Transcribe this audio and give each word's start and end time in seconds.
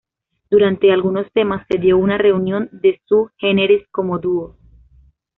Durante 0.49 0.91
algunos 0.91 1.31
temas, 1.31 1.63
se 1.67 1.77
dio 1.77 1.95
una 1.95 2.17
reunión 2.17 2.69
de 2.71 2.99
Sui 3.05 3.27
Generis 3.37 3.87
como 3.91 4.17
dúo. 4.17 4.57